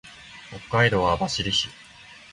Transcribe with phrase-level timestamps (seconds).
[0.49, 1.69] 北海道網走市